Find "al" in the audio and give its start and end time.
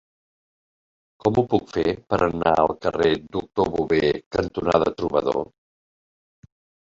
2.61-2.73